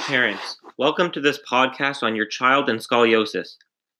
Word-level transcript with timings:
parents. 0.00 0.56
Welcome 0.78 1.12
to 1.12 1.20
this 1.20 1.38
podcast 1.48 2.02
on 2.02 2.16
your 2.16 2.24
child 2.24 2.70
and 2.70 2.80
scoliosis. 2.80 3.50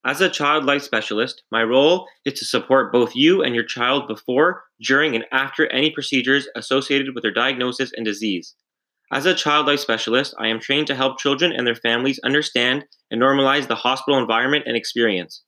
As 0.05 0.23
a 0.23 0.31
child 0.31 0.65
life 0.65 0.83
specialist, 0.83 1.43
my 1.53 1.63
role 1.63 2.09
is 2.25 2.39
to 2.39 2.47
support 2.47 2.91
both 2.91 3.15
you 3.15 3.43
and 3.43 3.55
your 3.55 3.65
child 3.65 4.09
before, 4.09 4.65
during, 4.83 5.15
and 5.15 5.27
after 5.31 5.67
any 5.67 5.91
procedures 5.91 6.49
associated 6.57 7.15
with 7.15 7.23
their 7.23 7.33
diagnosis 7.33 7.93
and 7.95 8.07
disease. 8.07 8.55
As 9.13 9.27
a 9.27 9.35
child 9.35 9.67
life 9.67 9.81
specialist, 9.81 10.35
I 10.39 10.49
am 10.49 10.59
trained 10.59 10.87
to 10.87 10.95
help 10.95 11.19
children 11.19 11.53
and 11.53 11.67
their 11.67 11.75
families 11.75 12.19
understand 12.25 12.87
and 13.11 13.21
normalize 13.21 13.69
the 13.69 13.75
hospital 13.75 14.19
environment 14.19 14.65
and 14.67 14.77
experience. 14.77 15.43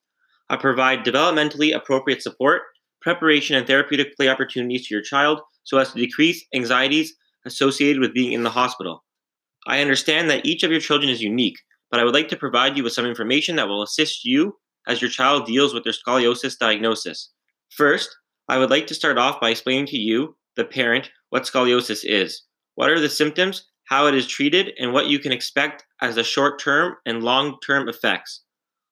I 0.50 0.56
provide 0.56 1.04
developmentally 1.04 1.74
appropriate 1.74 2.22
support, 2.22 2.62
preparation, 3.00 3.56
and 3.56 3.66
therapeutic 3.66 4.14
play 4.16 4.28
opportunities 4.28 4.86
to 4.86 4.94
your 4.94 5.02
child 5.02 5.40
so 5.64 5.78
as 5.78 5.92
to 5.92 5.98
decrease 5.98 6.44
anxieties 6.54 7.14
associated 7.46 8.00
with 8.00 8.14
being 8.14 8.32
in 8.32 8.42
the 8.42 8.50
hospital. 8.50 9.02
I 9.66 9.80
understand 9.80 10.28
that 10.30 10.44
each 10.44 10.62
of 10.62 10.70
your 10.70 10.80
children 10.80 11.08
is 11.08 11.22
unique, 11.22 11.58
but 11.90 12.00
I 12.00 12.04
would 12.04 12.14
like 12.14 12.28
to 12.28 12.36
provide 12.36 12.76
you 12.76 12.82
with 12.82 12.92
some 12.92 13.06
information 13.06 13.56
that 13.56 13.68
will 13.68 13.82
assist 13.82 14.24
you 14.24 14.56
as 14.86 15.00
your 15.00 15.10
child 15.10 15.46
deals 15.46 15.72
with 15.72 15.84
their 15.84 15.92
scoliosis 15.92 16.58
diagnosis. 16.58 17.30
First, 17.70 18.16
I 18.48 18.58
would 18.58 18.70
like 18.70 18.86
to 18.88 18.94
start 18.94 19.18
off 19.18 19.40
by 19.40 19.50
explaining 19.50 19.86
to 19.86 19.98
you, 19.98 20.36
the 20.56 20.64
parent, 20.64 21.10
what 21.30 21.44
scoliosis 21.44 22.04
is, 22.04 22.42
what 22.74 22.90
are 22.90 23.00
the 23.00 23.08
symptoms, 23.08 23.64
how 23.88 24.06
it 24.06 24.14
is 24.14 24.26
treated, 24.26 24.72
and 24.78 24.92
what 24.92 25.06
you 25.06 25.18
can 25.18 25.32
expect 25.32 25.84
as 26.00 26.16
the 26.16 26.24
short 26.24 26.58
term 26.60 26.96
and 27.06 27.22
long 27.22 27.58
term 27.64 27.88
effects. 27.88 28.42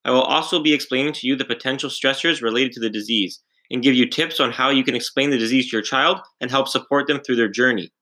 I 0.04 0.10
will 0.10 0.22
also 0.22 0.62
be 0.62 0.72
explaining 0.72 1.12
to 1.14 1.26
you 1.26 1.36
the 1.36 1.44
potential 1.44 1.90
stressors 1.90 2.42
related 2.42 2.72
to 2.72 2.80
the 2.80 2.90
disease 2.90 3.40
and 3.70 3.82
give 3.82 3.94
you 3.94 4.08
tips 4.08 4.40
on 4.40 4.50
how 4.50 4.70
you 4.70 4.82
can 4.82 4.94
explain 4.94 5.30
the 5.30 5.38
disease 5.38 5.70
to 5.70 5.76
your 5.76 5.82
child 5.82 6.20
and 6.40 6.50
help 6.50 6.68
support 6.68 7.06
them 7.06 7.20
through 7.20 7.36
their 7.36 7.48
journey. 7.48 7.92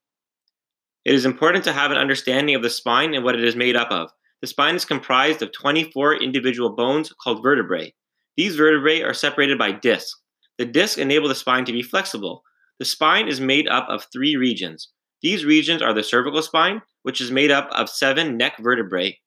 It 1.05 1.15
is 1.15 1.25
important 1.25 1.65
to 1.65 1.73
have 1.73 1.91
an 1.91 1.97
understanding 1.97 2.55
of 2.55 2.63
the 2.63 2.71
spine 2.71 3.15
and 3.15 3.25
what 3.25 3.35
it 3.35 3.45
is 3.45 3.57
made 3.57 3.77
up 3.77 3.91
of. 3.91 4.11
The 4.41 4.47
spine 4.47 4.77
is 4.77 4.85
comprised 4.85 5.43
of 5.43 5.53
24 5.53 6.23
individual 6.23 6.75
bones 6.75 7.13
called 7.13 7.43
vertebrae. 7.43 7.95
These 8.37 8.57
vertebrae 8.57 9.03
are 9.03 9.15
separated 9.15 9.59
by 9.59 9.73
discs. 9.73 10.15
The 10.59 10.65
discs 10.65 10.99
enable 10.99 11.29
the 11.29 11.35
spine 11.35 11.65
to 11.65 11.73
be 11.73 11.83
flexible. 11.83 12.43
The 12.79 12.85
spine 12.85 13.29
is 13.29 13.41
made 13.41 13.69
up 13.69 13.89
of 13.89 14.07
three 14.13 14.37
regions. 14.37 14.91
These 15.23 15.45
regions 15.45 15.83
are 15.83 15.93
the 15.93 16.05
cervical 16.05 16.43
spine, 16.43 16.83
which 17.03 17.21
is 17.21 17.33
made 17.33 17.51
up 17.51 17.69
of 17.73 17.89
seven 17.89 18.37
neck 18.37 18.59
vertebrae. 18.61 19.19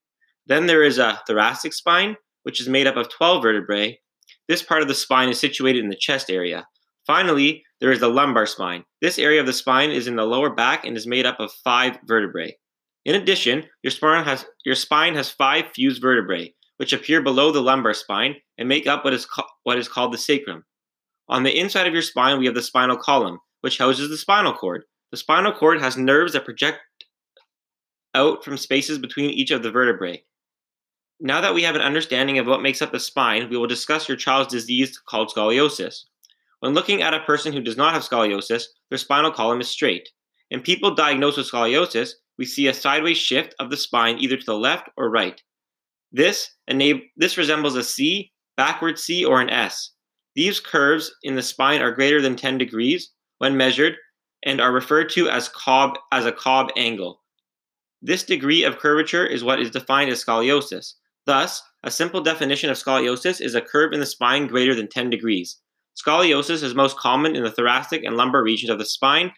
Then 0.47 0.65
there 0.65 0.83
is 0.83 0.97
a 0.97 1.21
thoracic 1.27 1.73
spine, 1.73 2.15
which 2.43 2.61
is 2.61 2.69
made 2.69 2.87
up 2.87 2.95
of 2.95 3.09
12 3.09 3.41
vertebrae. 3.43 3.99
This 4.47 4.61
part 4.61 4.81
of 4.81 4.87
the 4.87 4.95
spine 4.95 5.29
is 5.29 5.39
situated 5.39 5.83
in 5.83 5.89
the 5.89 5.95
chest 5.95 6.29
area. 6.29 6.67
Finally, 7.07 7.63
there 7.79 7.91
is 7.91 7.99
the 7.99 8.07
lumbar 8.07 8.45
spine. 8.45 8.83
This 9.01 9.17
area 9.17 9.39
of 9.39 9.47
the 9.47 9.53
spine 9.53 9.91
is 9.91 10.07
in 10.07 10.15
the 10.15 10.25
lower 10.25 10.49
back 10.49 10.85
and 10.85 10.95
is 10.95 11.07
made 11.07 11.25
up 11.25 11.39
of 11.39 11.51
five 11.63 11.97
vertebrae. 12.05 12.55
In 13.05 13.15
addition, 13.15 13.65
your 13.81 13.91
spine 13.91 14.23
has, 14.23 14.45
your 14.65 14.75
spine 14.75 15.15
has 15.15 15.29
five 15.29 15.65
fused 15.73 16.01
vertebrae, 16.01 16.53
which 16.77 16.93
appear 16.93 17.21
below 17.21 17.51
the 17.51 17.61
lumbar 17.61 17.93
spine 17.93 18.35
and 18.57 18.69
make 18.69 18.85
up 18.85 19.03
what 19.03 19.13
is, 19.13 19.25
co- 19.25 19.47
what 19.63 19.79
is 19.79 19.87
called 19.87 20.13
the 20.13 20.17
sacrum. 20.17 20.63
On 21.27 21.43
the 21.43 21.57
inside 21.57 21.87
of 21.87 21.93
your 21.93 22.03
spine, 22.03 22.37
we 22.37 22.45
have 22.45 22.55
the 22.55 22.61
spinal 22.61 22.97
column, 22.97 23.39
which 23.61 23.79
houses 23.79 24.09
the 24.09 24.17
spinal 24.17 24.53
cord. 24.53 24.83
The 25.11 25.17
spinal 25.17 25.51
cord 25.51 25.81
has 25.81 25.97
nerves 25.97 26.33
that 26.33 26.45
project 26.45 26.79
out 28.13 28.43
from 28.43 28.57
spaces 28.57 28.99
between 28.99 29.31
each 29.31 29.51
of 29.51 29.63
the 29.63 29.71
vertebrae. 29.71 30.23
Now 31.19 31.41
that 31.41 31.53
we 31.53 31.63
have 31.63 31.75
an 31.75 31.81
understanding 31.81 32.39
of 32.39 32.47
what 32.47 32.61
makes 32.61 32.81
up 32.81 32.91
the 32.91 32.99
spine, 32.99 33.49
we 33.49 33.57
will 33.57 33.67
discuss 33.67 34.07
your 34.07 34.17
child's 34.17 34.51
disease 34.51 34.99
called 34.99 35.31
scoliosis. 35.31 36.03
When 36.61 36.75
looking 36.75 37.01
at 37.01 37.15
a 37.15 37.21
person 37.21 37.53
who 37.53 37.61
does 37.61 37.75
not 37.75 37.95
have 37.95 38.03
scoliosis, 38.03 38.65
their 38.89 38.99
spinal 38.99 39.31
column 39.31 39.61
is 39.61 39.67
straight. 39.67 40.09
In 40.51 40.61
people 40.61 40.93
diagnosed 40.93 41.37
with 41.37 41.49
scoliosis, 41.49 42.11
we 42.37 42.45
see 42.45 42.67
a 42.67 42.73
sideways 42.73 43.17
shift 43.17 43.55
of 43.59 43.71
the 43.71 43.77
spine 43.77 44.19
either 44.19 44.37
to 44.37 44.45
the 44.45 44.55
left 44.55 44.87
or 44.95 45.09
right. 45.09 45.41
This, 46.11 46.51
enab- 46.69 47.09
this 47.17 47.35
resembles 47.35 47.75
a 47.75 47.83
C, 47.83 48.31
backward 48.57 48.99
C, 48.99 49.25
or 49.25 49.41
an 49.41 49.49
S. 49.49 49.93
These 50.35 50.59
curves 50.59 51.11
in 51.23 51.35
the 51.35 51.41
spine 51.41 51.81
are 51.81 51.95
greater 51.95 52.21
than 52.21 52.35
10 52.35 52.59
degrees 52.59 53.09
when 53.39 53.57
measured 53.57 53.95
and 54.43 54.61
are 54.61 54.71
referred 54.71 55.09
to 55.13 55.29
as, 55.29 55.49
Cobb, 55.49 55.97
as 56.11 56.27
a 56.27 56.31
Cobb 56.31 56.69
angle. 56.77 57.21
This 58.03 58.23
degree 58.23 58.63
of 58.63 58.77
curvature 58.77 59.25
is 59.25 59.43
what 59.43 59.59
is 59.59 59.71
defined 59.71 60.11
as 60.11 60.23
scoliosis. 60.23 60.93
Thus, 61.25 61.63
a 61.83 61.89
simple 61.89 62.21
definition 62.21 62.69
of 62.69 62.77
scoliosis 62.77 63.41
is 63.41 63.55
a 63.55 63.61
curve 63.61 63.93
in 63.93 63.99
the 63.99 64.05
spine 64.05 64.45
greater 64.45 64.75
than 64.75 64.87
10 64.87 65.09
degrees. 65.09 65.57
Scoliosis 65.95 66.63
is 66.63 66.73
most 66.73 66.97
common 66.97 67.35
in 67.35 67.43
the 67.43 67.51
thoracic 67.51 68.03
and 68.03 68.15
lumbar 68.15 68.43
regions 68.43 68.69
of 68.69 68.79
the 68.79 68.85
spine 68.85 69.31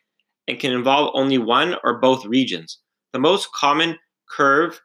and 0.47 0.59
can 0.59 0.71
involve 0.71 1.11
only 1.13 1.37
one 1.37 1.75
or 1.83 1.99
both 1.99 2.25
regions. 2.25 2.79
The 3.11 3.19
most 3.19 3.51
common 3.53 3.97
curve 4.29 4.79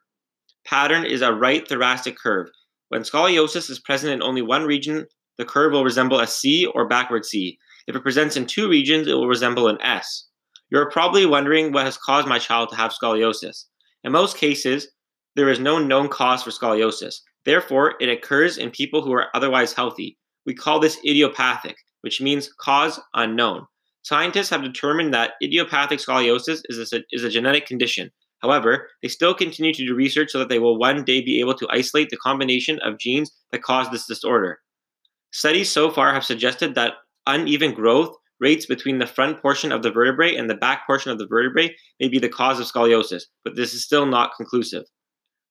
pattern 0.64 1.04
is 1.04 1.22
a 1.22 1.32
right 1.32 1.66
thoracic 1.66 2.16
curve. 2.16 2.48
When 2.88 3.02
scoliosis 3.02 3.70
is 3.70 3.80
present 3.80 4.12
in 4.12 4.22
only 4.22 4.42
one 4.42 4.64
region, 4.64 5.06
the 5.36 5.44
curve 5.44 5.72
will 5.72 5.84
resemble 5.84 6.20
a 6.20 6.26
C 6.26 6.66
or 6.66 6.88
backward 6.88 7.24
C. 7.24 7.58
If 7.86 7.96
it 7.96 8.02
presents 8.02 8.36
in 8.36 8.46
two 8.46 8.68
regions, 8.68 9.06
it 9.06 9.14
will 9.14 9.28
resemble 9.28 9.68
an 9.68 9.80
S. 9.82 10.26
You're 10.70 10.90
probably 10.90 11.24
wondering 11.26 11.72
what 11.72 11.84
has 11.84 11.96
caused 11.96 12.28
my 12.28 12.38
child 12.38 12.68
to 12.70 12.76
have 12.76 12.92
scoliosis. 12.92 13.64
In 14.04 14.12
most 14.12 14.36
cases, 14.36 14.88
there 15.36 15.48
is 15.48 15.60
no 15.60 15.78
known 15.78 16.08
cause 16.08 16.42
for 16.42 16.50
scoliosis. 16.50 17.20
Therefore, 17.44 17.94
it 18.00 18.08
occurs 18.08 18.58
in 18.58 18.70
people 18.70 19.02
who 19.02 19.12
are 19.12 19.28
otherwise 19.34 19.72
healthy. 19.72 20.18
We 20.48 20.54
call 20.54 20.80
this 20.80 20.96
idiopathic, 21.04 21.76
which 22.00 22.22
means 22.22 22.50
cause 22.58 22.98
unknown. 23.12 23.66
Scientists 24.00 24.48
have 24.48 24.62
determined 24.62 25.12
that 25.12 25.32
idiopathic 25.42 25.98
scoliosis 25.98 26.62
is 26.70 26.90
a, 26.90 27.02
is 27.12 27.22
a 27.22 27.28
genetic 27.28 27.66
condition. 27.66 28.10
However, 28.38 28.88
they 29.02 29.08
still 29.08 29.34
continue 29.34 29.74
to 29.74 29.86
do 29.86 29.94
research 29.94 30.30
so 30.30 30.38
that 30.38 30.48
they 30.48 30.58
will 30.58 30.78
one 30.78 31.04
day 31.04 31.20
be 31.20 31.38
able 31.38 31.52
to 31.56 31.68
isolate 31.70 32.08
the 32.08 32.16
combination 32.16 32.78
of 32.78 32.98
genes 32.98 33.30
that 33.52 33.60
cause 33.60 33.90
this 33.90 34.06
disorder. 34.06 34.60
Studies 35.32 35.70
so 35.70 35.90
far 35.90 36.14
have 36.14 36.24
suggested 36.24 36.74
that 36.74 36.94
uneven 37.26 37.74
growth 37.74 38.16
rates 38.40 38.64
between 38.64 39.00
the 39.00 39.06
front 39.06 39.42
portion 39.42 39.70
of 39.70 39.82
the 39.82 39.90
vertebrae 39.90 40.34
and 40.34 40.48
the 40.48 40.54
back 40.54 40.86
portion 40.86 41.10
of 41.10 41.18
the 41.18 41.26
vertebrae 41.26 41.76
may 42.00 42.08
be 42.08 42.18
the 42.18 42.30
cause 42.30 42.58
of 42.58 42.66
scoliosis, 42.66 43.24
but 43.44 43.54
this 43.54 43.74
is 43.74 43.84
still 43.84 44.06
not 44.06 44.30
conclusive. 44.38 44.84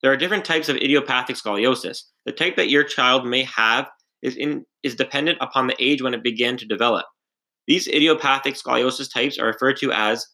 There 0.02 0.12
are 0.12 0.18
different 0.18 0.46
types 0.46 0.70
of 0.70 0.78
idiopathic 0.78 1.36
scoliosis. 1.36 2.02
The 2.26 2.32
type 2.32 2.56
that 2.56 2.72
your 2.72 2.84
child 2.84 3.28
may 3.28 3.44
have 3.44 3.88
is, 4.22 4.36
in, 4.36 4.66
is 4.84 4.96
dependent 4.96 5.38
upon 5.42 5.68
the 5.68 5.76
age 5.80 6.02
when 6.02 6.14
it 6.14 6.24
began 6.24 6.58
to 6.58 6.66
develop. 6.66 7.06
These 7.68 7.88
idiopathic 7.88 8.56
scoliosis 8.56 9.12
types 9.12 9.38
are 9.38 9.48
referred 9.48 9.78
to 9.78 9.92
as 9.92 10.28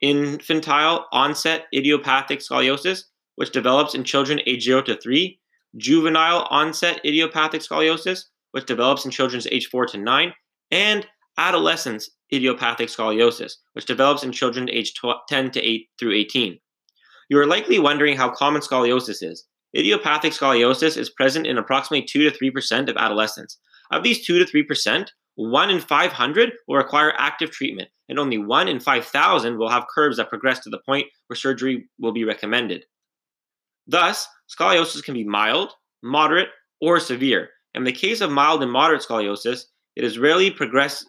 infantile 0.00 1.06
onset 1.12 1.66
idiopathic 1.72 2.40
scoliosis, 2.40 3.04
which 3.36 3.52
develops 3.52 3.94
in 3.94 4.04
children 4.04 4.40
age 4.46 4.64
0 4.64 4.82
to 4.82 4.96
3, 5.00 5.38
juvenile 5.76 6.46
onset 6.50 7.00
idiopathic 7.04 7.62
scoliosis, 7.62 8.24
which 8.52 8.66
develops 8.66 9.04
in 9.04 9.10
children 9.10 9.42
age 9.50 9.68
4 9.68 9.86
to 9.86 9.98
9, 9.98 10.32
and 10.70 11.06
adolescence 11.38 12.10
idiopathic 12.32 12.88
scoliosis, 12.88 13.54
which 13.74 13.86
develops 13.86 14.22
in 14.22 14.32
children 14.32 14.68
age 14.70 14.94
10 15.28 15.50
to 15.52 15.62
8 15.62 15.88
through 15.98 16.14
18. 16.14 16.58
You 17.28 17.38
are 17.38 17.46
likely 17.46 17.78
wondering 17.78 18.16
how 18.16 18.30
common 18.30 18.62
scoliosis 18.62 19.22
is. 19.22 19.44
Idiopathic 19.76 20.32
scoliosis 20.32 20.96
is 20.96 21.10
present 21.10 21.46
in 21.46 21.58
approximately 21.58 22.06
2 22.06 22.30
to 22.30 22.38
3% 22.38 22.88
of 22.88 22.96
adolescents. 22.96 23.58
Of 23.90 24.02
these 24.02 24.24
2 24.24 24.44
to 24.44 24.44
3%, 24.44 25.08
1 25.34 25.70
in 25.70 25.80
500 25.80 26.52
will 26.66 26.76
require 26.76 27.12
active 27.18 27.50
treatment, 27.50 27.90
and 28.08 28.18
only 28.18 28.38
1 28.38 28.68
in 28.68 28.80
5,000 28.80 29.58
will 29.58 29.68
have 29.68 29.86
curves 29.94 30.16
that 30.16 30.30
progress 30.30 30.60
to 30.60 30.70
the 30.70 30.80
point 30.86 31.06
where 31.26 31.36
surgery 31.36 31.88
will 32.00 32.12
be 32.12 32.24
recommended. 32.24 32.86
Thus, 33.86 34.26
scoliosis 34.48 35.04
can 35.04 35.14
be 35.14 35.24
mild, 35.24 35.72
moderate, 36.02 36.48
or 36.80 36.98
severe. 36.98 37.50
In 37.74 37.84
the 37.84 37.92
case 37.92 38.22
of 38.22 38.30
mild 38.30 38.62
and 38.62 38.72
moderate 38.72 39.02
scoliosis, 39.02 39.64
it 39.94 40.04
is 40.04 40.18
rarely 40.18 40.50
progresses 40.50 41.06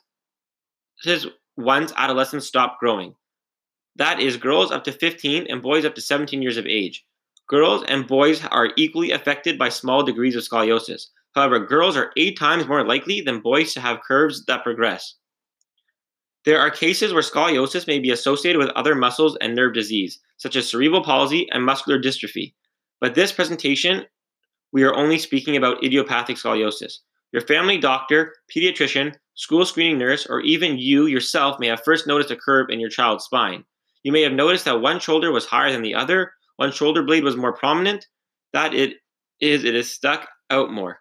once 1.55 1.93
adolescents 1.95 2.47
stop 2.47 2.79
growing. 2.79 3.15
That 3.95 4.19
is, 4.19 4.35
girls 4.35 4.71
up 4.71 4.83
to 4.83 4.91
15 4.91 5.47
and 5.49 5.61
boys 5.61 5.85
up 5.85 5.95
to 5.95 6.01
17 6.01 6.41
years 6.41 6.57
of 6.57 6.67
age. 6.67 7.05
Girls 7.47 7.83
and 7.87 8.05
boys 8.05 8.43
are 8.45 8.71
equally 8.75 9.11
affected 9.11 9.57
by 9.57 9.69
small 9.69 10.03
degrees 10.03 10.35
of 10.35 10.43
scoliosis. 10.43 11.07
However, 11.33 11.59
girls 11.59 11.95
are 11.95 12.11
eight 12.17 12.37
times 12.37 12.67
more 12.67 12.83
likely 12.83 13.21
than 13.21 13.39
boys 13.39 13.73
to 13.73 13.81
have 13.81 14.01
curves 14.01 14.45
that 14.45 14.63
progress. 14.63 15.15
There 16.43 16.59
are 16.59 16.69
cases 16.69 17.13
where 17.13 17.23
scoliosis 17.23 17.87
may 17.87 17.99
be 17.99 18.11
associated 18.11 18.59
with 18.59 18.69
other 18.69 18.95
muscles 18.95 19.37
and 19.39 19.55
nerve 19.55 19.73
disease, 19.73 20.19
such 20.37 20.55
as 20.55 20.69
cerebral 20.69 21.03
palsy 21.03 21.47
and 21.51 21.63
muscular 21.63 22.01
dystrophy. 22.01 22.53
But 22.99 23.15
this 23.15 23.31
presentation, 23.31 24.05
we 24.73 24.83
are 24.83 24.95
only 24.95 25.17
speaking 25.17 25.55
about 25.55 25.83
idiopathic 25.83 26.37
scoliosis. 26.37 26.99
Your 27.31 27.41
family 27.41 27.77
doctor, 27.77 28.33
pediatrician, 28.53 29.15
school 29.35 29.65
screening 29.65 29.97
nurse, 29.97 30.25
or 30.25 30.41
even 30.41 30.77
you 30.77 31.05
yourself 31.05 31.59
may 31.59 31.67
have 31.67 31.83
first 31.83 32.07
noticed 32.07 32.31
a 32.31 32.35
curve 32.35 32.69
in 32.69 32.79
your 32.79 32.89
child's 32.89 33.25
spine. 33.25 33.63
You 34.03 34.11
may 34.11 34.21
have 34.21 34.33
noticed 34.33 34.65
that 34.65 34.81
one 34.81 34.99
shoulder 34.99 35.31
was 35.31 35.45
higher 35.45 35.71
than 35.71 35.81
the 35.81 35.95
other, 35.95 36.31
one 36.57 36.71
shoulder 36.71 37.03
blade 37.03 37.23
was 37.23 37.37
more 37.37 37.53
prominent, 37.53 38.05
that 38.53 38.73
it 38.73 38.97
is 39.39 39.63
it 39.63 39.75
is 39.75 39.91
stuck 39.91 40.27
out 40.49 40.71
more. 40.71 40.99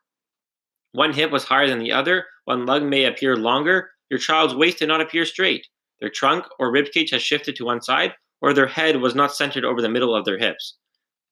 One 0.92 1.12
hip 1.12 1.30
was 1.30 1.44
higher 1.44 1.68
than 1.68 1.80
the 1.80 1.92
other, 1.92 2.24
one 2.44 2.64
lug 2.64 2.82
may 2.82 3.04
appear 3.04 3.36
longer, 3.36 3.90
your 4.08 4.18
child's 4.18 4.54
waist 4.54 4.78
did 4.78 4.88
not 4.88 5.00
appear 5.00 5.24
straight, 5.24 5.66
their 6.00 6.10
trunk 6.10 6.44
or 6.58 6.70
rib 6.70 6.86
cage 6.92 7.10
has 7.10 7.22
shifted 7.22 7.56
to 7.56 7.64
one 7.64 7.82
side, 7.82 8.12
or 8.40 8.52
their 8.52 8.66
head 8.66 9.00
was 9.00 9.14
not 9.14 9.34
centered 9.34 9.64
over 9.64 9.82
the 9.82 9.88
middle 9.88 10.14
of 10.14 10.24
their 10.24 10.38
hips. 10.38 10.76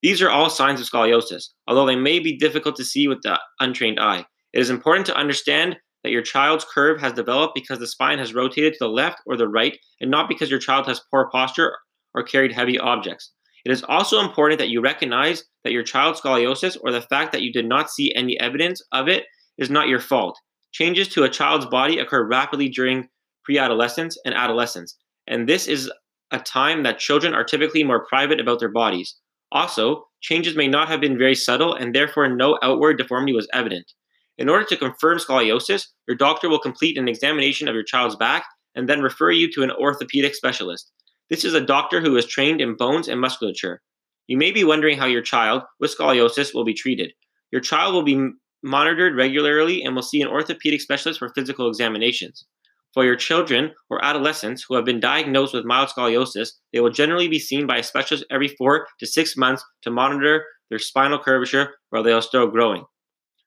These 0.03 0.21
are 0.21 0.31
all 0.31 0.51
signs 0.51 0.81
of 0.81 0.87
scoliosis, 0.87 1.51
although 1.67 1.87
they 1.87 1.97
may 1.97 2.19
be 2.19 2.37
difficult 2.37 2.77
to 2.77 2.85
see 2.85 3.09
with 3.09 3.23
the 3.23 3.39
untrained 3.61 4.01
eye. 4.01 4.27
It 4.53 4.61
is 4.61 4.71
important 4.71 5.07
to 5.07 5.17
understand 5.17 5.77
that 6.03 6.11
your 6.11 6.23
child's 6.23 6.65
curve 6.65 7.01
has 7.01 7.13
developed 7.13 7.55
because 7.55 7.79
the 7.79 7.87
spine 7.87 8.19
has 8.19 8.35
rotated 8.35 8.75
to 8.75 8.79
the 8.81 8.89
left 8.89 9.19
or 9.27 9.37
the 9.37 9.49
right, 9.49 9.79
and 10.01 10.11
not 10.11 10.29
because 10.29 10.51
your 10.51 10.61
child 10.61 10.87
has 10.87 11.01
poor 11.11 11.29
posture 11.31 11.77
or 12.15 12.23
carried 12.23 12.53
heavy 12.53 12.79
objects. 12.79 13.33
It 13.65 13.73
is 13.73 13.83
also 13.85 14.21
important 14.21 14.59
that 14.59 14.69
you 14.69 14.81
recognize 14.81 15.45
that 15.65 15.73
your 15.73 15.83
child's 15.83 16.21
scoliosis 16.21 16.77
or 16.83 16.93
the 16.93 17.01
fact 17.01 17.33
that 17.33 17.43
you 17.43 17.53
did 17.53 17.67
not 17.67 17.91
see 17.91 18.15
any 18.15 18.39
evidence 18.39 18.83
of 18.93 19.09
it 19.09 19.25
is 19.57 19.71
not 19.71 19.89
your 19.89 20.01
fault. 20.01 20.39
Changes 20.73 21.09
to 21.09 21.25
a 21.25 21.31
child's 21.31 21.67
body 21.67 21.99
occur 21.99 22.27
rapidly 22.27 22.69
during 22.69 23.09
pre-adolescence 23.45 24.19
and 24.25 24.35
adolescence, 24.35 24.97
and 25.27 25.49
this 25.49 25.67
is 25.67 25.91
a 26.31 26.39
time 26.39 26.83
that 26.83 26.99
children 26.99 27.35
are 27.35 27.45
typically 27.45 27.85
more 27.85 28.07
private 28.07 28.41
about 28.41 28.59
their 28.59 28.71
bodies. 28.71 29.17
Also, 29.53 30.05
changes 30.21 30.57
may 30.57 30.67
not 30.67 30.89
have 30.89 31.01
been 31.01 31.17
very 31.17 31.35
subtle 31.35 31.75
and 31.75 31.95
therefore 31.95 32.29
no 32.29 32.59
outward 32.63 32.99
deformity 32.99 33.33
was 33.33 33.49
evident. 33.55 33.93
In 34.37 34.49
order 34.49 34.65
to 34.65 34.77
confirm 34.77 35.19
scoliosis, 35.19 35.87
your 36.09 36.17
doctor 36.17 36.49
will 36.49 36.59
complete 36.59 36.99
an 36.99 37.07
examination 37.07 37.69
of 37.69 37.75
your 37.75 37.85
child's 37.85 38.17
back 38.17 38.45
and 38.75 38.89
then 38.89 39.01
refer 39.01 39.31
you 39.31 39.51
to 39.53 39.63
an 39.63 39.71
orthopedic 39.71 40.35
specialist. 40.35 40.91
This 41.31 41.45
is 41.45 41.55
a 41.55 41.61
doctor 41.61 42.01
who 42.01 42.17
is 42.17 42.27
trained 42.27 42.61
in 42.61 42.77
bones 42.77 43.09
and 43.09 43.21
musculature. 43.21 43.81
You 44.27 44.37
may 44.37 44.51
be 44.51 44.65
wondering 44.65 44.99
how 44.99 45.07
your 45.07 45.23
child 45.23 45.63
with 45.81 45.97
scoliosis 45.97 46.55
will 46.55 46.65
be 46.65 46.75
treated. 46.75 47.13
Your 47.51 47.63
child 47.63 47.95
will 47.95 48.03
be 48.03 48.31
monitored 48.63 49.17
regularly 49.17 49.83
and 49.83 49.95
will 49.95 50.03
see 50.03 50.21
an 50.21 50.29
orthopedic 50.29 50.81
specialist 50.81 51.19
for 51.19 51.31
physical 51.31 51.69
examinations. 51.69 52.47
For 52.93 53.05
your 53.05 53.17
children 53.17 53.73
or 53.91 54.05
adolescents 54.05 54.65
who 54.69 54.77
have 54.77 54.85
been 54.85 55.01
diagnosed 55.01 55.55
with 55.55 55.65
mild 55.65 55.89
scoliosis, 55.89 56.53
they 56.73 56.81
will 56.81 56.91
generally 56.91 57.29
be 57.29 57.39
seen 57.39 57.67
by 57.67 57.79
a 57.79 57.83
specialist 57.83 58.25
every 58.31 58.49
four 58.49 58.87
to 59.01 59.07
six 59.07 59.37
months 59.37 59.65
to 59.83 59.91
monitor 59.91 60.45
their 60.71 60.79
spinal 60.79 61.19
curvature 61.19 61.75
while 61.91 62.03
they 62.03 62.13
are 62.13 62.23
still 62.23 62.47
growing. 62.47 62.85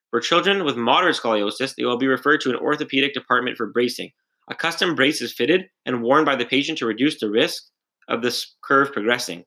For 0.09 0.19
children 0.19 0.63
with 0.63 0.77
moderate 0.77 1.15
scoliosis, 1.15 1.75
they 1.75 1.85
will 1.85 1.97
be 1.97 2.07
referred 2.07 2.41
to 2.41 2.49
an 2.49 2.55
orthopedic 2.55 3.13
department 3.13 3.57
for 3.57 3.67
bracing. 3.67 4.11
A 4.49 4.55
custom 4.55 4.95
brace 4.95 5.21
is 5.21 5.33
fitted 5.33 5.65
and 5.85 6.01
worn 6.01 6.25
by 6.25 6.35
the 6.35 6.45
patient 6.45 6.77
to 6.79 6.85
reduce 6.85 7.19
the 7.19 7.29
risk 7.29 7.63
of 8.07 8.21
this 8.21 8.55
curve 8.63 8.93
progressing. 8.93 9.43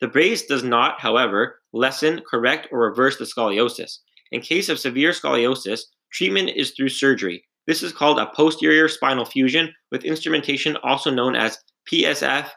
The 0.00 0.08
brace 0.08 0.46
does 0.46 0.64
not, 0.64 1.00
however, 1.00 1.60
lessen, 1.72 2.22
correct, 2.28 2.68
or 2.70 2.80
reverse 2.80 3.16
the 3.18 3.24
scoliosis. 3.24 3.98
In 4.30 4.40
case 4.40 4.68
of 4.68 4.78
severe 4.78 5.12
scoliosis, 5.12 5.82
treatment 6.12 6.50
is 6.56 6.72
through 6.72 6.88
surgery. 6.88 7.44
This 7.66 7.82
is 7.82 7.92
called 7.92 8.18
a 8.18 8.26
posterior 8.34 8.88
spinal 8.88 9.24
fusion 9.24 9.72
with 9.90 10.04
instrumentation 10.04 10.76
also 10.82 11.10
known 11.10 11.36
as 11.36 11.58
PSF 11.90 12.50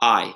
I. 0.00 0.34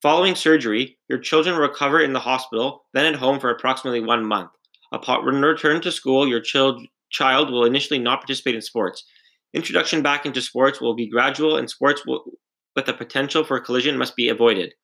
Following 0.00 0.34
surgery, 0.34 0.98
your 1.08 1.18
children 1.18 1.56
recover 1.56 2.00
in 2.00 2.12
the 2.12 2.20
hospital, 2.20 2.86
then 2.94 3.04
at 3.04 3.18
home 3.18 3.38
for 3.38 3.50
approximately 3.50 4.00
one 4.00 4.24
month. 4.24 4.50
Upon 4.92 5.24
return 5.24 5.82
to 5.82 5.92
school, 5.92 6.26
your 6.26 6.40
child, 6.40 6.80
child 7.10 7.50
will 7.50 7.64
initially 7.64 7.98
not 7.98 8.20
participate 8.20 8.54
in 8.54 8.62
sports. 8.62 9.04
Introduction 9.54 10.02
back 10.02 10.26
into 10.26 10.42
sports 10.42 10.80
will 10.80 10.94
be 10.94 11.08
gradual, 11.08 11.56
and 11.56 11.70
sports 11.70 12.04
will, 12.06 12.24
with 12.76 12.86
the 12.86 12.92
potential 12.92 13.44
for 13.44 13.58
collision 13.60 13.96
must 13.96 14.16
be 14.16 14.28
avoided. 14.28 14.74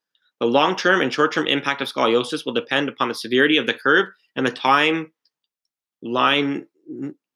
The 0.40 0.46
long 0.46 0.76
term 0.76 1.00
and 1.00 1.12
short 1.12 1.32
term 1.32 1.46
impact 1.46 1.80
of 1.80 1.92
scoliosis 1.92 2.44
will 2.44 2.52
depend 2.52 2.88
upon 2.88 3.08
the 3.08 3.14
severity 3.14 3.56
of 3.56 3.66
the 3.66 3.74
curve 3.74 4.08
and 4.36 4.46
the 4.46 4.50
time 4.50 5.12
line 6.02 6.66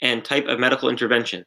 and 0.02 0.24
type 0.24 0.46
of 0.46 0.58
medical 0.58 0.88
intervention. 0.88 1.44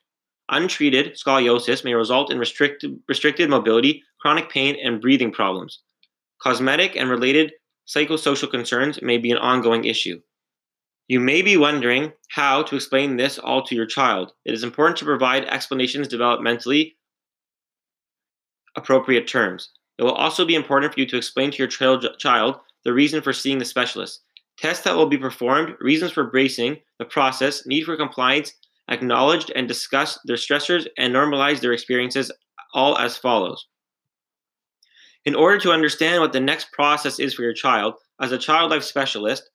Untreated 0.49 1.13
scoliosis 1.13 1.83
may 1.85 1.93
result 1.93 2.31
in 2.31 2.39
restricted, 2.39 2.99
restricted 3.07 3.49
mobility, 3.49 4.03
chronic 4.19 4.49
pain, 4.49 4.75
and 4.83 5.01
breathing 5.01 5.31
problems. 5.31 5.81
Cosmetic 6.41 6.95
and 6.95 7.09
related 7.09 7.53
psychosocial 7.87 8.49
concerns 8.49 9.01
may 9.01 9.17
be 9.17 9.31
an 9.31 9.37
ongoing 9.37 9.85
issue. 9.85 10.19
You 11.07 11.19
may 11.19 11.41
be 11.41 11.57
wondering 11.57 12.13
how 12.29 12.63
to 12.63 12.75
explain 12.75 13.17
this 13.17 13.37
all 13.37 13.63
to 13.63 13.75
your 13.75 13.85
child. 13.85 14.31
It 14.45 14.53
is 14.53 14.63
important 14.63 14.97
to 14.97 15.05
provide 15.05 15.45
explanations 15.45 16.07
developmentally 16.07 16.93
appropriate 18.77 19.27
terms. 19.27 19.71
It 19.97 20.03
will 20.03 20.13
also 20.13 20.45
be 20.45 20.55
important 20.55 20.93
for 20.93 20.99
you 20.99 21.05
to 21.07 21.17
explain 21.17 21.51
to 21.51 21.57
your 21.57 21.67
child 21.67 22.55
the 22.85 22.93
reason 22.93 23.21
for 23.21 23.33
seeing 23.33 23.59
the 23.59 23.65
specialist, 23.65 24.21
tests 24.57 24.83
that 24.85 24.95
will 24.95 25.07
be 25.07 25.17
performed, 25.17 25.75
reasons 25.79 26.11
for 26.11 26.23
bracing, 26.23 26.77
the 26.97 27.05
process, 27.05 27.65
need 27.65 27.83
for 27.83 27.97
compliance, 27.97 28.53
acknowledged 28.89 29.51
and 29.55 29.67
discuss 29.67 30.17
their 30.25 30.37
stressors, 30.37 30.87
and 30.97 31.13
normalize 31.13 31.59
their 31.59 31.73
experiences, 31.73 32.31
all 32.73 32.97
as 32.97 33.17
follows. 33.17 33.67
In 35.25 35.35
order 35.35 35.59
to 35.59 35.71
understand 35.71 36.21
what 36.21 36.33
the 36.33 36.39
next 36.39 36.71
process 36.71 37.19
is 37.19 37.33
for 37.33 37.43
your 37.43 37.53
child, 37.53 37.95
as 38.19 38.31
a 38.31 38.37
child 38.37 38.71
life 38.71 38.83
specialist, 38.83 39.49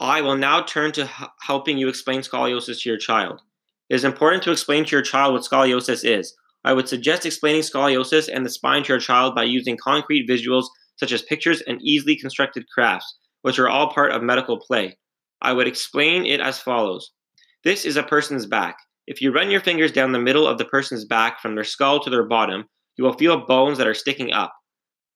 I 0.00 0.22
will 0.22 0.36
now 0.36 0.62
turn 0.62 0.92
to 0.92 1.02
h- 1.02 1.28
helping 1.42 1.76
you 1.76 1.86
explain 1.86 2.22
scoliosis 2.22 2.82
to 2.82 2.88
your 2.88 2.98
child. 2.98 3.42
It 3.90 3.96
is 3.96 4.04
important 4.04 4.42
to 4.44 4.50
explain 4.50 4.86
to 4.86 4.96
your 4.96 5.02
child 5.02 5.34
what 5.34 5.42
scoliosis 5.42 6.04
is. 6.04 6.34
I 6.64 6.72
would 6.72 6.88
suggest 6.88 7.26
explaining 7.26 7.60
scoliosis 7.60 8.30
and 8.32 8.44
the 8.44 8.50
spine 8.50 8.82
to 8.84 8.88
your 8.94 8.98
child 8.98 9.34
by 9.34 9.44
using 9.44 9.76
concrete 9.76 10.26
visuals 10.26 10.68
such 10.96 11.12
as 11.12 11.20
pictures 11.20 11.60
and 11.62 11.82
easily 11.82 12.16
constructed 12.16 12.64
crafts, 12.72 13.18
which 13.42 13.58
are 13.58 13.68
all 13.68 13.92
part 13.92 14.12
of 14.12 14.22
medical 14.22 14.58
play. 14.58 14.96
I 15.42 15.52
would 15.52 15.68
explain 15.68 16.24
it 16.24 16.40
as 16.40 16.58
follows 16.58 17.12
This 17.62 17.84
is 17.84 17.98
a 17.98 18.02
person's 18.02 18.46
back. 18.46 18.76
If 19.06 19.20
you 19.20 19.32
run 19.32 19.50
your 19.50 19.60
fingers 19.60 19.92
down 19.92 20.12
the 20.12 20.18
middle 20.18 20.46
of 20.46 20.56
the 20.56 20.64
person's 20.64 21.04
back 21.04 21.40
from 21.40 21.54
their 21.54 21.64
skull 21.64 22.00
to 22.00 22.08
their 22.08 22.26
bottom, 22.26 22.64
you 22.96 23.04
will 23.04 23.18
feel 23.18 23.44
bones 23.44 23.76
that 23.76 23.86
are 23.86 23.92
sticking 23.92 24.32
up. 24.32 24.54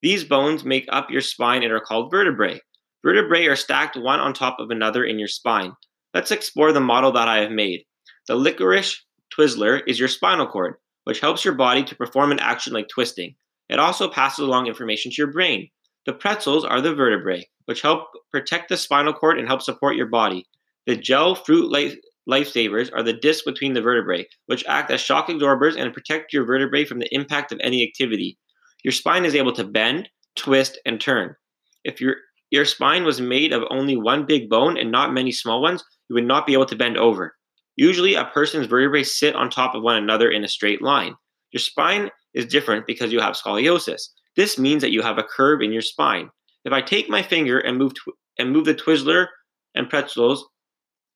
These 0.02 0.24
bones 0.24 0.62
make 0.62 0.84
up 0.90 1.10
your 1.10 1.22
spine 1.22 1.62
and 1.62 1.72
are 1.72 1.80
called 1.80 2.10
vertebrae. 2.10 2.60
Vertebrae 3.04 3.46
are 3.46 3.54
stacked 3.54 3.96
one 3.96 4.18
on 4.18 4.34
top 4.34 4.58
of 4.58 4.70
another 4.70 5.04
in 5.04 5.20
your 5.20 5.28
spine. 5.28 5.72
Let's 6.12 6.32
explore 6.32 6.72
the 6.72 6.80
model 6.80 7.12
that 7.12 7.28
I 7.28 7.38
have 7.38 7.52
made. 7.52 7.84
The 8.26 8.34
licorice 8.34 9.04
Twizzler 9.32 9.82
is 9.86 10.00
your 10.00 10.08
spinal 10.08 10.48
cord 10.48 10.74
which 11.04 11.20
helps 11.20 11.44
your 11.44 11.54
body 11.54 11.84
to 11.84 11.94
perform 11.94 12.32
an 12.32 12.40
action 12.40 12.72
like 12.72 12.88
twisting. 12.88 13.34
It 13.68 13.78
also 13.78 14.08
passes 14.08 14.40
along 14.40 14.66
information 14.66 15.10
to 15.10 15.16
your 15.16 15.32
brain. 15.32 15.68
The 16.06 16.12
pretzels 16.12 16.64
are 16.64 16.80
the 16.80 16.94
vertebrae, 16.94 17.48
which 17.66 17.82
help 17.82 18.08
protect 18.30 18.68
the 18.68 18.76
spinal 18.76 19.12
cord 19.12 19.38
and 19.38 19.46
help 19.46 19.62
support 19.62 19.96
your 19.96 20.06
body. 20.06 20.46
The 20.86 20.96
gel 20.96 21.34
fruit 21.34 21.70
life, 21.70 21.94
lifesavers 22.28 22.90
are 22.94 23.02
the 23.02 23.12
discs 23.12 23.44
between 23.44 23.72
the 23.72 23.80
vertebrae, 23.80 24.26
which 24.46 24.64
act 24.66 24.90
as 24.90 25.00
shock 25.00 25.28
absorbers 25.28 25.76
and 25.76 25.94
protect 25.94 26.32
your 26.32 26.44
vertebrae 26.44 26.84
from 26.84 26.98
the 26.98 27.14
impact 27.14 27.52
of 27.52 27.60
any 27.62 27.82
activity. 27.82 28.38
Your 28.82 28.92
spine 28.92 29.24
is 29.24 29.34
able 29.34 29.52
to 29.54 29.64
bend, 29.64 30.10
twist, 30.36 30.78
and 30.84 31.00
turn. 31.00 31.36
If 31.84 32.00
your 32.00 32.16
your 32.54 32.64
spine 32.64 33.02
was 33.02 33.20
made 33.20 33.52
of 33.52 33.64
only 33.68 33.96
one 33.96 34.24
big 34.24 34.48
bone 34.48 34.78
and 34.78 34.92
not 34.92 35.12
many 35.12 35.32
small 35.32 35.60
ones, 35.60 35.82
you 36.08 36.14
would 36.14 36.24
not 36.24 36.46
be 36.46 36.52
able 36.52 36.66
to 36.66 36.76
bend 36.76 36.96
over. 36.96 37.34
Usually, 37.74 38.14
a 38.14 38.26
person's 38.26 38.68
vertebrae 38.68 39.02
sit 39.02 39.34
on 39.34 39.50
top 39.50 39.74
of 39.74 39.82
one 39.82 39.96
another 39.96 40.30
in 40.30 40.44
a 40.44 40.48
straight 40.48 40.80
line. 40.80 41.16
Your 41.50 41.58
spine 41.58 42.10
is 42.32 42.46
different 42.46 42.86
because 42.86 43.12
you 43.12 43.18
have 43.18 43.34
scoliosis. 43.34 44.02
This 44.36 44.56
means 44.56 44.82
that 44.82 44.92
you 44.92 45.02
have 45.02 45.18
a 45.18 45.24
curve 45.24 45.62
in 45.62 45.72
your 45.72 45.82
spine. 45.82 46.30
If 46.64 46.72
I 46.72 46.80
take 46.80 47.10
my 47.10 47.22
finger 47.22 47.58
and 47.58 47.76
move 47.76 47.94
tw- 47.94 48.14
and 48.38 48.52
move 48.52 48.66
the 48.66 48.74
Twizzler 48.74 49.26
and 49.74 49.90
pretzels, 49.90 50.46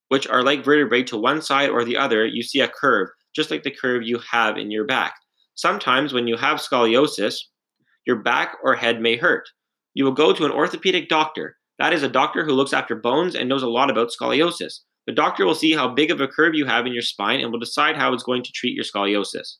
which 0.08 0.26
are 0.26 0.42
like 0.42 0.64
vertebrae, 0.64 1.04
to 1.04 1.16
one 1.16 1.40
side 1.40 1.70
or 1.70 1.84
the 1.84 1.96
other, 1.96 2.26
you 2.26 2.42
see 2.42 2.60
a 2.60 2.68
curve, 2.68 3.10
just 3.36 3.52
like 3.52 3.62
the 3.62 3.70
curve 3.70 4.02
you 4.02 4.18
have 4.28 4.56
in 4.56 4.72
your 4.72 4.86
back. 4.86 5.14
Sometimes, 5.54 6.12
when 6.12 6.26
you 6.26 6.36
have 6.36 6.58
scoliosis, 6.58 7.36
your 8.06 8.16
back 8.16 8.56
or 8.64 8.74
head 8.74 9.00
may 9.00 9.16
hurt. 9.16 9.48
You 9.98 10.04
will 10.04 10.12
go 10.12 10.32
to 10.32 10.44
an 10.44 10.52
orthopedic 10.52 11.08
doctor. 11.08 11.56
That 11.80 11.92
is 11.92 12.04
a 12.04 12.08
doctor 12.08 12.44
who 12.44 12.52
looks 12.52 12.72
after 12.72 12.94
bones 12.94 13.34
and 13.34 13.48
knows 13.48 13.64
a 13.64 13.68
lot 13.68 13.90
about 13.90 14.10
scoliosis. 14.10 14.82
The 15.08 15.12
doctor 15.12 15.44
will 15.44 15.56
see 15.56 15.72
how 15.72 15.88
big 15.88 16.12
of 16.12 16.20
a 16.20 16.28
curve 16.28 16.54
you 16.54 16.66
have 16.66 16.86
in 16.86 16.92
your 16.92 17.02
spine 17.02 17.40
and 17.40 17.50
will 17.50 17.58
decide 17.58 17.96
how 17.96 18.14
it's 18.14 18.22
going 18.22 18.44
to 18.44 18.52
treat 18.52 18.76
your 18.76 18.84
scoliosis. 18.84 19.56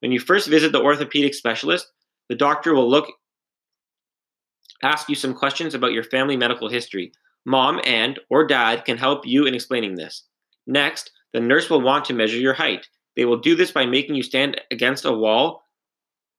When 0.00 0.10
you 0.10 0.18
first 0.18 0.48
visit 0.48 0.72
the 0.72 0.80
orthopedic 0.80 1.34
specialist, 1.34 1.92
the 2.30 2.34
doctor 2.34 2.74
will 2.74 2.88
look 2.88 3.12
ask 4.82 5.10
you 5.10 5.14
some 5.14 5.34
questions 5.34 5.74
about 5.74 5.92
your 5.92 6.04
family 6.04 6.38
medical 6.38 6.70
history. 6.70 7.12
Mom 7.44 7.78
and 7.84 8.18
or 8.30 8.46
dad 8.46 8.86
can 8.86 8.96
help 8.96 9.26
you 9.26 9.44
in 9.44 9.54
explaining 9.54 9.96
this. 9.96 10.24
Next, 10.66 11.10
the 11.34 11.40
nurse 11.40 11.68
will 11.68 11.82
want 11.82 12.06
to 12.06 12.14
measure 12.14 12.38
your 12.38 12.54
height. 12.54 12.88
They 13.14 13.26
will 13.26 13.40
do 13.40 13.54
this 13.54 13.72
by 13.72 13.84
making 13.84 14.14
you 14.14 14.22
stand 14.22 14.58
against 14.70 15.04
a 15.04 15.12
wall 15.12 15.64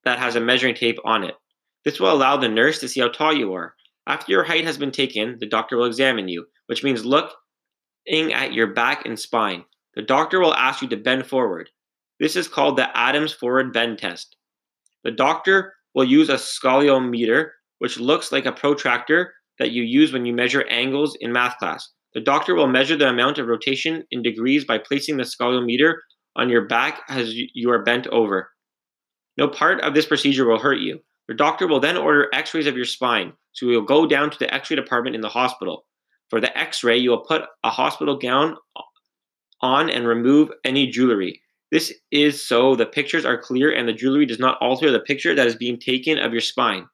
that 0.05 0.17
has 0.17 0.35
a 0.35 0.41
measuring 0.41 0.73
tape 0.73 0.97
on 1.05 1.23
it. 1.23 1.35
This 1.85 1.99
will 1.99 2.11
allow 2.11 2.37
the 2.37 2.47
nurse 2.47 2.79
to 2.79 2.87
see 2.87 3.01
how 3.01 3.09
tall 3.09 3.33
you 3.33 3.53
are. 3.53 3.75
After 4.07 4.31
your 4.31 4.43
height 4.43 4.65
has 4.65 4.77
been 4.77 4.91
taken, 4.91 5.37
the 5.39 5.47
doctor 5.47 5.77
will 5.77 5.85
examine 5.85 6.27
you, 6.27 6.45
which 6.67 6.83
means 6.83 7.05
looking 7.05 8.33
at 8.33 8.53
your 8.53 8.67
back 8.67 9.05
and 9.05 9.19
spine. 9.19 9.65
The 9.95 10.01
doctor 10.01 10.39
will 10.39 10.53
ask 10.53 10.81
you 10.81 10.87
to 10.89 10.97
bend 10.97 11.25
forward. 11.25 11.69
This 12.19 12.35
is 12.35 12.47
called 12.47 12.77
the 12.77 12.97
Adams 12.97 13.33
forward 13.33 13.73
bend 13.73 13.99
test. 13.99 14.35
The 15.03 15.11
doctor 15.11 15.73
will 15.93 16.05
use 16.05 16.29
a 16.29 16.35
scoliometer, 16.35 17.49
which 17.79 17.99
looks 17.99 18.31
like 18.31 18.45
a 18.45 18.51
protractor 18.51 19.33
that 19.59 19.71
you 19.71 19.83
use 19.83 20.11
when 20.11 20.25
you 20.25 20.33
measure 20.33 20.65
angles 20.69 21.17
in 21.19 21.31
math 21.31 21.57
class. 21.57 21.89
The 22.13 22.21
doctor 22.21 22.55
will 22.55 22.67
measure 22.67 22.95
the 22.95 23.09
amount 23.09 23.37
of 23.37 23.47
rotation 23.47 24.03
in 24.11 24.21
degrees 24.21 24.65
by 24.65 24.77
placing 24.77 25.17
the 25.17 25.23
scoliometer 25.23 25.95
on 26.35 26.49
your 26.49 26.67
back 26.67 27.01
as 27.09 27.33
you 27.33 27.71
are 27.71 27.83
bent 27.83 28.07
over. 28.07 28.49
No 29.37 29.47
part 29.47 29.81
of 29.81 29.93
this 29.93 30.05
procedure 30.05 30.45
will 30.45 30.59
hurt 30.59 30.79
you. 30.79 30.99
Your 31.27 31.37
doctor 31.37 31.67
will 31.67 31.79
then 31.79 31.97
order 31.97 32.29
x 32.33 32.53
rays 32.53 32.67
of 32.67 32.75
your 32.75 32.85
spine, 32.85 33.33
so 33.53 33.65
you 33.65 33.73
will 33.73 33.85
go 33.85 34.05
down 34.05 34.29
to 34.29 34.39
the 34.39 34.53
x 34.53 34.69
ray 34.69 34.75
department 34.75 35.15
in 35.15 35.21
the 35.21 35.29
hospital. 35.29 35.85
For 36.29 36.41
the 36.41 36.57
x 36.57 36.83
ray, 36.83 36.97
you 36.97 37.11
will 37.11 37.25
put 37.25 37.43
a 37.63 37.69
hospital 37.69 38.17
gown 38.17 38.57
on 39.61 39.89
and 39.89 40.07
remove 40.07 40.51
any 40.65 40.87
jewelry. 40.87 41.41
This 41.71 41.93
is 42.11 42.45
so 42.45 42.75
the 42.75 42.85
pictures 42.85 43.25
are 43.25 43.41
clear 43.41 43.71
and 43.71 43.87
the 43.87 43.93
jewelry 43.93 44.25
does 44.25 44.39
not 44.39 44.57
alter 44.61 44.91
the 44.91 44.99
picture 44.99 45.33
that 45.33 45.47
is 45.47 45.55
being 45.55 45.79
taken 45.79 46.19
of 46.19 46.31
your 46.31 46.41
spine. 46.41 46.85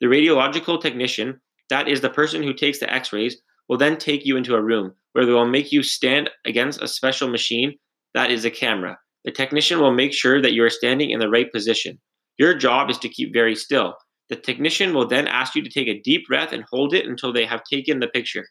The 0.00 0.06
radiological 0.06 0.80
technician, 0.80 1.40
that 1.70 1.88
is 1.88 2.00
the 2.00 2.10
person 2.10 2.42
who 2.42 2.52
takes 2.52 2.78
the 2.78 2.92
x 2.92 3.12
rays, 3.12 3.40
will 3.68 3.78
then 3.78 3.96
take 3.96 4.26
you 4.26 4.36
into 4.36 4.54
a 4.54 4.62
room 4.62 4.94
where 5.12 5.24
they 5.24 5.32
will 5.32 5.46
make 5.46 5.72
you 5.72 5.82
stand 5.82 6.30
against 6.44 6.82
a 6.82 6.88
special 6.88 7.28
machine 7.28 7.78
that 8.14 8.30
is 8.30 8.44
a 8.44 8.50
camera. 8.50 8.98
The 9.24 9.32
technician 9.32 9.80
will 9.80 9.92
make 9.92 10.12
sure 10.12 10.40
that 10.42 10.52
you 10.52 10.64
are 10.64 10.70
standing 10.70 11.10
in 11.10 11.20
the 11.20 11.28
right 11.28 11.50
position. 11.52 11.98
Your 12.38 12.54
job 12.54 12.88
is 12.88 12.98
to 12.98 13.08
keep 13.08 13.32
very 13.32 13.54
still. 13.54 13.96
The 14.28 14.36
technician 14.36 14.94
will 14.94 15.06
then 15.06 15.26
ask 15.26 15.54
you 15.54 15.62
to 15.62 15.70
take 15.70 15.88
a 15.88 16.00
deep 16.00 16.26
breath 16.28 16.52
and 16.52 16.64
hold 16.70 16.94
it 16.94 17.06
until 17.06 17.32
they 17.32 17.46
have 17.46 17.62
taken 17.64 17.98
the 17.98 18.08
picture. 18.08 18.46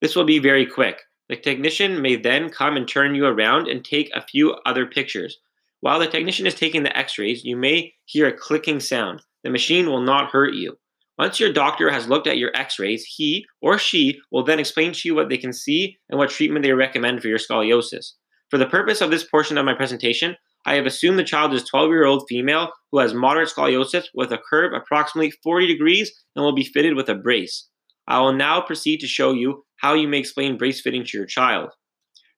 This 0.00 0.14
will 0.14 0.24
be 0.24 0.38
very 0.38 0.66
quick. 0.66 1.00
The 1.28 1.36
technician 1.36 2.02
may 2.02 2.16
then 2.16 2.50
come 2.50 2.76
and 2.76 2.86
turn 2.86 3.14
you 3.14 3.24
around 3.24 3.68
and 3.68 3.82
take 3.82 4.10
a 4.14 4.26
few 4.26 4.52
other 4.66 4.84
pictures. 4.86 5.38
While 5.80 5.98
the 5.98 6.06
technician 6.06 6.46
is 6.46 6.54
taking 6.54 6.82
the 6.82 6.96
x 6.96 7.18
rays, 7.18 7.44
you 7.44 7.56
may 7.56 7.94
hear 8.04 8.26
a 8.28 8.32
clicking 8.32 8.80
sound. 8.80 9.22
The 9.42 9.50
machine 9.50 9.86
will 9.86 10.02
not 10.02 10.30
hurt 10.30 10.54
you. 10.54 10.76
Once 11.16 11.38
your 11.38 11.52
doctor 11.52 11.90
has 11.90 12.08
looked 12.08 12.26
at 12.26 12.38
your 12.38 12.50
x 12.54 12.78
rays, 12.78 13.04
he 13.04 13.46
or 13.62 13.78
she 13.78 14.20
will 14.30 14.42
then 14.42 14.58
explain 14.58 14.92
to 14.92 15.08
you 15.08 15.14
what 15.14 15.28
they 15.28 15.38
can 15.38 15.52
see 15.52 15.96
and 16.10 16.18
what 16.18 16.30
treatment 16.30 16.64
they 16.64 16.72
recommend 16.72 17.22
for 17.22 17.28
your 17.28 17.38
scoliosis. 17.38 18.12
For 18.50 18.58
the 18.58 18.66
purpose 18.66 19.00
of 19.00 19.10
this 19.10 19.24
portion 19.24 19.56
of 19.56 19.64
my 19.64 19.74
presentation, 19.74 20.36
I 20.66 20.74
have 20.74 20.86
assumed 20.86 21.18
the 21.18 21.24
child 21.24 21.52
is 21.52 21.64
12 21.64 21.90
year 21.90 22.04
old 22.04 22.24
female 22.28 22.72
who 22.90 22.98
has 22.98 23.12
moderate 23.12 23.50
scoliosis 23.50 24.04
with 24.14 24.32
a 24.32 24.38
curve 24.38 24.72
approximately 24.72 25.30
40 25.42 25.66
degrees 25.66 26.12
and 26.34 26.44
will 26.44 26.54
be 26.54 26.64
fitted 26.64 26.94
with 26.94 27.08
a 27.08 27.14
brace. 27.14 27.68
I 28.06 28.20
will 28.20 28.32
now 28.32 28.60
proceed 28.60 29.00
to 29.00 29.06
show 29.06 29.32
you 29.32 29.64
how 29.76 29.94
you 29.94 30.08
may 30.08 30.18
explain 30.18 30.58
brace 30.58 30.80
fitting 30.80 31.04
to 31.04 31.16
your 31.16 31.26
child. 31.26 31.70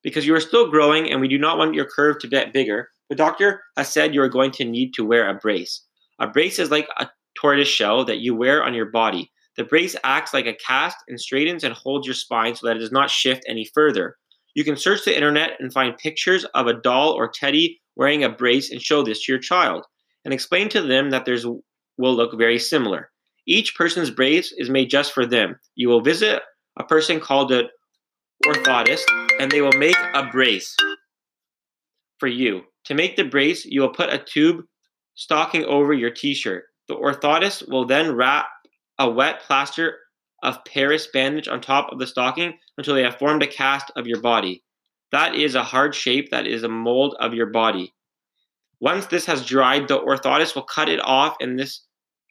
Because 0.03 0.27
you 0.27 0.35
are 0.35 0.41
still 0.41 0.71
growing 0.71 1.11
and 1.11 1.21
we 1.21 1.29
do 1.29 1.39
not 1.39 1.59
want 1.59 1.75
your 1.75 1.87
curve 1.87 2.19
to 2.21 2.29
get 2.29 2.53
bigger, 2.53 2.89
the 3.09 3.17
doctor 3.17 3.63
has 3.77 3.93
said 3.93 4.15
you 4.15 4.23
are 4.23 4.29
going 4.29 4.51
to 4.53 4.65
need 4.65 4.93
to 4.95 5.05
wear 5.05 5.29
a 5.29 5.35
brace. 5.35 5.85
A 6.19 6.27
brace 6.27 6.59
is 6.59 6.71
like 6.71 6.89
a 6.99 7.09
tortoise 7.41 7.69
shell 7.69 8.05
that 8.05 8.19
you 8.19 8.35
wear 8.35 8.65
on 8.65 8.75
your 8.75 8.91
body. 8.91 9.31
The 9.57 9.65
brace 9.65 9.97
acts 10.05 10.35
like 10.35 10.47
a 10.47 10.55
cast 10.55 10.97
and 11.09 11.21
straightens 11.21 11.65
and 11.65 11.75
holds 11.75 12.07
your 12.07 12.15
spine 12.15 12.55
so 12.55 12.67
that 12.67 12.77
it 12.77 12.81
does 12.81 12.93
not 12.93 13.11
shift 13.11 13.45
any 13.49 13.69
further. 13.75 14.17
You 14.55 14.65
can 14.65 14.77
search 14.77 15.05
the 15.05 15.15
internet 15.15 15.53
and 15.61 15.73
find 15.73 15.97
pictures 15.97 16.45
of 16.55 16.67
a 16.67 16.81
doll 16.81 17.13
or 17.13 17.29
teddy 17.29 17.81
wearing 17.97 18.25
a 18.25 18.29
brace 18.29 18.71
and 18.71 18.81
show 18.81 19.03
this 19.03 19.25
to 19.25 19.33
your 19.33 19.41
child 19.41 19.85
and 20.25 20.35
explain 20.35 20.69
to 20.69 20.83
them 20.83 21.11
that 21.11 21.25
theirs 21.25 21.47
will 21.47 21.63
look 21.99 22.37
very 22.37 22.59
similar. 22.59 23.11
Each 23.47 23.75
person's 23.77 24.11
brace 24.11 24.53
is 24.57 24.69
made 24.69 24.91
just 24.91 25.13
for 25.13 25.25
them. 25.25 25.59
You 25.77 25.89
will 25.89 26.01
visit 26.01 26.43
a 26.79 26.85
person 26.85 27.21
called 27.21 27.53
an 27.53 27.69
orthotist, 28.45 29.05
and 29.41 29.51
they 29.51 29.61
will 29.61 29.73
make 29.73 29.97
a 30.15 30.27
brace 30.31 30.77
for 32.19 32.27
you. 32.27 32.63
To 32.85 32.95
make 32.95 33.17
the 33.17 33.25
brace, 33.25 33.65
you 33.65 33.81
will 33.81 33.93
put 33.93 34.13
a 34.13 34.19
tube 34.19 34.65
stocking 35.15 35.65
over 35.65 35.93
your 35.93 36.11
t 36.11 36.35
shirt. 36.35 36.65
The 36.89 36.97
orthotist 36.97 37.69
will 37.69 37.87
then 37.87 38.15
wrap 38.15 38.47
a 38.99 39.11
wet 39.11 39.41
plaster 39.41 39.97
of 40.43 40.65
Paris 40.65 41.09
bandage 41.13 41.49
on 41.49 41.61
top 41.61 41.91
of 41.93 41.99
the 41.99 42.07
stocking 42.07 42.59
until 42.77 42.95
they 42.95 43.03
have 43.03 43.19
formed 43.19 43.43
a 43.43 43.47
cast 43.47 43.91
of 43.97 44.07
your 44.07 44.21
body. 44.21 44.63
That 45.17 45.35
is 45.35 45.55
a 45.55 45.63
hard 45.63 45.95
shape 45.95 46.31
that 46.31 46.47
is 46.47 46.63
a 46.63 46.69
mold 46.69 47.17
of 47.21 47.33
your 47.33 47.47
body. 47.47 47.95
Once 48.81 49.07
this 49.07 49.25
has 49.25 49.47
dried, 49.47 49.89
the 49.89 49.99
orthotist 49.99 50.55
will 50.55 50.65
cut 50.65 50.91
it 50.91 51.01
off 51.03 51.37
and 51.41 51.59
this 51.59 51.87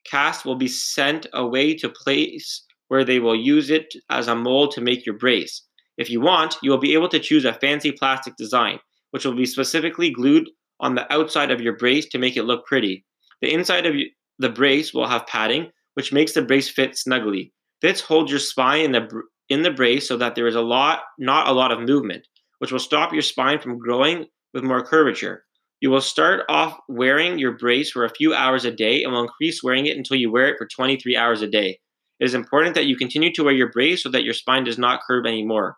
cast 0.05 0.45
will 0.45 0.55
be 0.55 0.67
sent 0.67 1.25
away 1.33 1.73
to 1.77 1.89
place 1.89 2.63
where 2.89 3.03
they 3.03 3.17
will 3.17 3.35
use 3.35 3.71
it 3.71 3.91
as 4.11 4.27
a 4.27 4.35
mold 4.35 4.69
to 4.73 4.81
make 4.81 5.03
your 5.03 5.17
brace. 5.17 5.63
If 5.97 6.11
you 6.11 6.21
want, 6.21 6.57
you 6.61 6.69
will 6.69 6.77
be 6.77 6.93
able 6.93 7.09
to 7.09 7.19
choose 7.19 7.43
a 7.43 7.55
fancy 7.55 7.91
plastic 7.91 8.35
design, 8.35 8.77
which 9.09 9.25
will 9.25 9.33
be 9.33 9.47
specifically 9.47 10.11
glued 10.11 10.47
on 10.79 10.93
the 10.93 11.11
outside 11.11 11.49
of 11.49 11.61
your 11.61 11.75
brace 11.77 12.05
to 12.09 12.19
make 12.19 12.37
it 12.37 12.43
look 12.43 12.67
pretty. 12.67 13.03
The 13.41 13.51
inside 13.51 13.87
of 13.87 13.95
the 14.37 14.49
brace 14.49 14.93
will 14.93 15.07
have 15.07 15.25
padding, 15.25 15.71
which 15.95 16.13
makes 16.13 16.33
the 16.33 16.43
brace 16.43 16.69
fit 16.69 16.95
snugly. 16.95 17.51
Fits 17.81 18.01
hold 18.01 18.29
your 18.29 18.37
spine 18.37 18.85
in 18.85 18.91
the 18.91 19.23
in 19.49 19.63
the 19.63 19.71
brace 19.71 20.07
so 20.07 20.17
that 20.17 20.35
there 20.35 20.45
is 20.45 20.55
a 20.55 20.61
lot 20.61 20.99
not 21.17 21.47
a 21.47 21.51
lot 21.51 21.71
of 21.71 21.79
movement, 21.79 22.27
which 22.59 22.71
will 22.71 22.79
stop 22.79 23.13
your 23.13 23.21
spine 23.21 23.59
from 23.59 23.77
growing 23.77 24.25
with 24.53 24.63
more 24.63 24.83
curvature. 24.83 25.43
You 25.81 25.89
will 25.89 26.01
start 26.01 26.45
off 26.49 26.79
wearing 26.87 27.37
your 27.37 27.51
brace 27.51 27.91
for 27.91 28.05
a 28.05 28.09
few 28.09 28.33
hours 28.33 28.65
a 28.65 28.71
day 28.71 29.03
and 29.03 29.11
will 29.11 29.23
increase 29.23 29.63
wearing 29.63 29.85
it 29.85 29.97
until 29.97 30.17
you 30.17 30.31
wear 30.31 30.47
it 30.47 30.57
for 30.57 30.67
23 30.67 31.15
hours 31.15 31.41
a 31.41 31.47
day. 31.47 31.79
It 32.19 32.25
is 32.25 32.33
important 32.33 32.75
that 32.75 32.85
you 32.85 32.95
continue 32.95 33.31
to 33.33 33.43
wear 33.43 33.53
your 33.53 33.71
brace 33.71 34.01
so 34.01 34.09
that 34.09 34.23
your 34.23 34.33
spine 34.33 34.63
does 34.63 34.77
not 34.77 35.01
curve 35.05 35.25
anymore. 35.25 35.77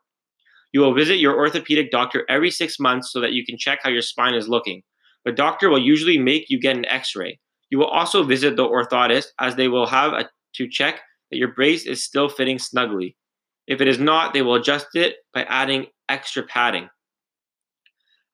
You 0.72 0.82
will 0.82 0.94
visit 0.94 1.18
your 1.18 1.36
orthopedic 1.36 1.90
doctor 1.92 2.26
every 2.30 2.52
six 2.52 2.80
months 2.80 3.12
so 3.12 3.20
that 3.22 3.34
you 3.34 3.46
can 3.46 3.58
check 3.58 3.80
how 3.82 3.90
your 3.90 4.02
spine 4.02 4.36
is 4.36 4.48
looking. 4.48 4.84
The 5.26 5.32
doctor 5.32 5.70
will 5.70 5.82
usually 5.82 6.18
make 6.18 6.50
you 6.50 6.60
get 6.60 6.78
an 6.78 6.86
x 6.86 7.16
ray. 7.16 7.40
You 7.70 7.80
will 7.80 7.88
also 7.88 8.24
visit 8.24 8.56
the 8.56 8.68
orthotist 8.68 9.28
as 9.40 9.56
they 9.56 9.68
will 9.68 9.88
have 9.88 10.14
a, 10.14 10.30
to 10.56 10.70
check 10.70 11.02
that 11.32 11.38
your 11.38 11.54
brace 11.54 11.86
is 11.86 12.04
still 12.04 12.30
fitting 12.30 12.60
snugly. 12.60 13.18
If 13.68 13.82
it 13.82 13.88
is 13.88 14.00
not, 14.00 14.34
they 14.34 14.42
will 14.42 14.56
adjust 14.56 14.88
it 14.94 15.18
by 15.34 15.44
adding 15.44 15.88
extra 16.10 16.44
padding. 16.44 16.90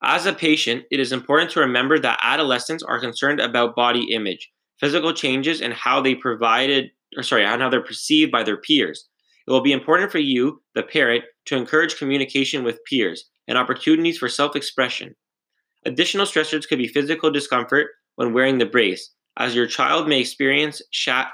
As 0.02 0.26
a 0.26 0.32
patient, 0.32 0.84
it 0.90 1.00
is 1.00 1.12
important 1.12 1.50
to 1.52 1.60
remember 1.60 1.98
that 1.98 2.20
adolescents 2.22 2.82
are 2.82 3.00
concerned 3.00 3.40
about 3.40 3.76
body 3.76 4.12
image, 4.12 4.50
physical 4.78 5.12
changes, 5.12 5.60
and 5.60 5.72
how 5.72 6.00
they 6.00 6.14
provided 6.14 6.90
or 7.16 7.22
sorry, 7.22 7.44
how 7.44 7.68
they're 7.68 7.82
perceived 7.82 8.32
by 8.32 8.42
their 8.42 8.56
peers. 8.56 9.08
It 9.46 9.50
will 9.50 9.60
be 9.60 9.72
important 9.72 10.10
for 10.10 10.18
you, 10.18 10.62
the 10.74 10.82
parent, 10.82 11.24
to 11.46 11.56
encourage 11.56 11.98
communication 11.98 12.64
with 12.64 12.84
peers 12.88 13.30
and 13.46 13.58
opportunities 13.58 14.18
for 14.18 14.28
self 14.28 14.56
expression. 14.56 15.14
Additional 15.84 16.26
stressors 16.26 16.66
could 16.66 16.78
be 16.78 16.88
physical 16.88 17.30
discomfort 17.30 17.88
when 18.16 18.32
wearing 18.32 18.58
the 18.58 18.66
brace, 18.66 19.10
as 19.36 19.54
your 19.54 19.66
child 19.66 20.08
may 20.08 20.20
experience 20.20 20.80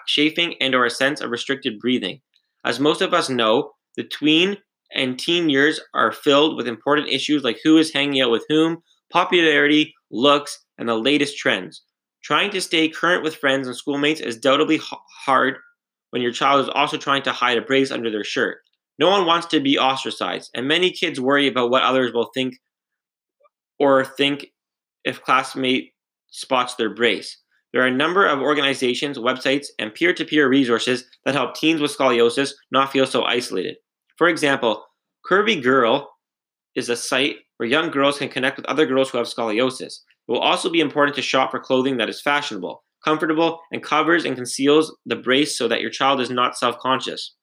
chafing 0.06 0.54
and 0.60 0.74
or 0.74 0.84
a 0.84 0.90
sense 0.90 1.20
of 1.20 1.30
restricted 1.30 1.78
breathing. 1.78 2.20
As 2.64 2.80
most 2.80 3.00
of 3.00 3.14
us 3.14 3.30
know, 3.30 3.72
the 3.96 4.04
tween 4.04 4.56
and 4.94 5.18
teen 5.18 5.48
years 5.48 5.80
are 5.94 6.12
filled 6.12 6.56
with 6.56 6.66
important 6.66 7.08
issues 7.08 7.42
like 7.42 7.60
who 7.62 7.76
is 7.78 7.92
hanging 7.92 8.20
out 8.20 8.30
with 8.30 8.44
whom, 8.48 8.82
popularity, 9.12 9.94
looks, 10.10 10.64
and 10.78 10.88
the 10.88 10.94
latest 10.94 11.36
trends. 11.38 11.82
Trying 12.22 12.50
to 12.50 12.60
stay 12.60 12.88
current 12.88 13.22
with 13.22 13.36
friends 13.36 13.66
and 13.66 13.76
schoolmates 13.76 14.20
is 14.20 14.36
doubly 14.36 14.80
hard 15.24 15.56
when 16.10 16.22
your 16.22 16.32
child 16.32 16.60
is 16.60 16.68
also 16.68 16.96
trying 16.96 17.22
to 17.22 17.32
hide 17.32 17.58
a 17.58 17.62
brace 17.62 17.90
under 17.90 18.10
their 18.10 18.24
shirt. 18.24 18.58
No 18.98 19.08
one 19.08 19.26
wants 19.26 19.46
to 19.48 19.60
be 19.60 19.78
ostracized, 19.78 20.50
and 20.54 20.68
many 20.68 20.90
kids 20.90 21.20
worry 21.20 21.46
about 21.48 21.70
what 21.70 21.82
others 21.82 22.12
will 22.12 22.30
think 22.34 22.54
or 23.78 24.04
think 24.04 24.48
if 25.04 25.22
classmate 25.22 25.92
spots 26.30 26.74
their 26.74 26.94
brace. 26.94 27.38
There 27.72 27.82
are 27.82 27.86
a 27.86 27.92
number 27.92 28.26
of 28.26 28.40
organizations, 28.40 29.16
websites, 29.16 29.68
and 29.78 29.94
peer 29.94 30.12
to 30.12 30.24
peer 30.24 30.48
resources 30.48 31.04
that 31.24 31.34
help 31.34 31.54
teens 31.54 31.80
with 31.80 31.96
scoliosis 31.96 32.52
not 32.70 32.92
feel 32.92 33.06
so 33.06 33.22
isolated. 33.22 33.76
For 34.20 34.28
example, 34.28 34.84
Curvy 35.24 35.62
Girl 35.62 36.10
is 36.74 36.90
a 36.90 36.96
site 36.96 37.36
where 37.56 37.66
young 37.66 37.90
girls 37.90 38.18
can 38.18 38.28
connect 38.28 38.58
with 38.58 38.66
other 38.66 38.84
girls 38.84 39.08
who 39.08 39.16
have 39.16 39.26
scoliosis. 39.26 39.80
It 39.82 40.28
will 40.28 40.40
also 40.40 40.68
be 40.68 40.80
important 40.80 41.16
to 41.16 41.22
shop 41.22 41.50
for 41.50 41.58
clothing 41.58 41.96
that 41.96 42.10
is 42.10 42.20
fashionable, 42.20 42.84
comfortable, 43.02 43.60
and 43.72 43.82
covers 43.82 44.26
and 44.26 44.36
conceals 44.36 44.94
the 45.06 45.16
brace 45.16 45.56
so 45.56 45.68
that 45.68 45.80
your 45.80 45.88
child 45.88 46.20
is 46.20 46.28
not 46.28 46.58
self 46.58 46.76
conscious. 46.80 47.34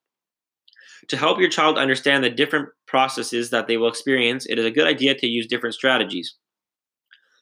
To 1.08 1.18
help 1.18 1.40
your 1.40 1.50
child 1.50 1.80
understand 1.80 2.24
the 2.24 2.30
different 2.30 2.70
processes 2.86 3.50
that 3.50 3.66
they 3.66 3.78
will 3.78 3.88
experience, 3.88 4.46
it 4.46 4.60
is 4.60 4.66
a 4.66 4.70
good 4.70 4.86
idea 4.86 5.16
to 5.16 5.26
use 5.26 5.48
different 5.48 5.74
strategies. 5.74 6.36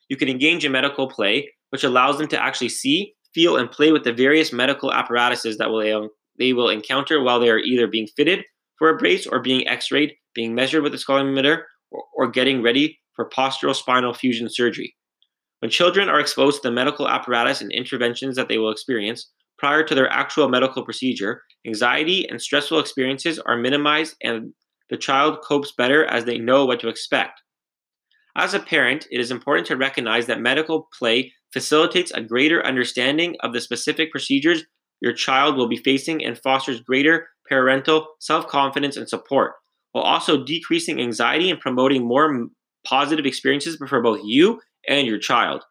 You 0.08 0.16
can 0.16 0.30
engage 0.30 0.64
in 0.64 0.72
medical 0.72 1.10
play, 1.10 1.52
which 1.72 1.84
allows 1.84 2.20
them 2.20 2.30
to 2.30 2.42
actually 2.42 2.70
see, 2.70 3.16
feel, 3.34 3.58
and 3.58 3.70
play 3.70 3.92
with 3.92 4.06
the 4.06 4.14
various 4.14 4.54
medical 4.54 4.94
apparatuses 4.94 5.58
that 5.58 5.72
will, 5.72 6.04
um, 6.04 6.10
they 6.40 6.54
will 6.54 6.70
encounter 6.70 7.22
while 7.22 7.42
they 7.42 7.50
are 7.50 7.60
either 7.60 7.86
being 7.86 8.08
fitted 8.16 8.46
for 8.78 8.90
a 8.90 8.98
brace 8.98 9.26
or 9.26 9.42
being 9.42 9.68
x 9.68 9.92
rayed, 9.92 10.14
being 10.34 10.54
measured 10.54 10.84
with 10.84 10.94
a 10.94 10.98
scoliometer, 10.98 11.64
or, 11.92 12.04
or 12.16 12.28
getting 12.30 12.62
ready 12.62 13.00
for 13.16 13.30
posterior 13.30 13.74
spinal 13.74 14.14
fusion 14.14 14.50
surgery. 14.50 14.96
When 15.60 15.72
children 15.72 16.10
are 16.10 16.20
exposed 16.20 16.62
to 16.62 16.68
the 16.68 16.74
medical 16.74 17.08
apparatus 17.08 17.62
and 17.62 17.72
interventions 17.72 18.36
that 18.36 18.50
they 18.50 18.58
will 18.58 18.72
experience 18.72 19.32
prior 19.58 19.84
to 19.84 19.96
their 19.96 20.10
actual 20.10 20.50
medical 20.50 20.84
procedure, 20.84 21.42
anxiety 21.66 22.28
and 22.30 22.42
stressful 22.42 22.80
experiences 22.80 23.40
are 23.40 23.58
minimized 23.58 24.16
and 24.22 24.54
the 24.90 24.98
child 24.98 25.42
copes 25.42 25.74
better 25.78 26.06
as 26.06 26.26
they 26.26 26.38
know 26.38 26.66
what 26.66 26.80
to 26.82 26.90
expect. 26.90 27.42
As 28.36 28.54
a 28.54 28.60
parent, 28.60 29.08
it 29.12 29.20
is 29.20 29.32
important 29.32 29.66
to 29.68 29.78
recognize 29.78 30.26
that 30.26 30.42
medical 30.42 30.90
play 30.98 31.34
facilitates 31.54 32.12
a 32.12 32.22
greater 32.22 32.64
understanding 32.66 33.36
of 33.40 33.54
the 33.54 33.62
specific 33.62 34.12
procedures 34.12 34.66
your 35.02 35.14
child 35.14 35.56
will 35.56 35.68
be 35.68 35.78
facing 35.78 36.24
and 36.24 36.38
fosters 36.38 36.82
greater 36.82 37.28
parental 37.48 38.08
self 38.20 38.48
confidence 38.48 38.98
and 38.98 39.08
support, 39.08 39.54
while 39.92 40.04
also 40.04 40.44
decreasing 40.44 41.00
anxiety 41.00 41.50
and 41.50 41.60
promoting 41.60 42.06
more 42.06 42.48
positive 42.86 43.26
experiences 43.26 43.78
for 43.88 44.02
both 44.02 44.22
you 44.24 44.62
and 44.88 45.08
your 45.08 45.20
child. 45.20 45.64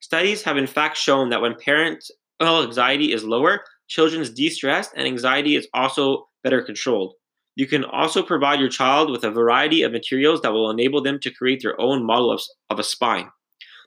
Studies 0.00 0.42
have 0.42 0.56
in 0.56 0.66
fact 0.66 0.96
shown 0.96 1.30
that 1.30 1.40
when 1.40 1.54
parents 1.54 2.10
anxiety 2.40 3.12
is 3.12 3.24
lower, 3.24 3.64
children's 3.88 4.30
de 4.30 4.48
stress 4.50 4.90
and 4.94 5.06
anxiety 5.06 5.56
is 5.56 5.68
also 5.72 6.28
better 6.42 6.62
controlled. 6.62 7.14
You 7.54 7.66
can 7.66 7.84
also 7.84 8.22
provide 8.22 8.60
your 8.60 8.68
child 8.68 9.10
with 9.10 9.24
a 9.24 9.30
variety 9.30 9.82
of 9.82 9.92
materials 9.92 10.42
that 10.42 10.52
will 10.52 10.70
enable 10.70 11.02
them 11.02 11.18
to 11.20 11.30
create 11.30 11.62
their 11.62 11.80
own 11.80 12.04
model 12.04 12.30
of, 12.30 12.42
of 12.68 12.78
a 12.78 12.84
spine. 12.84 13.30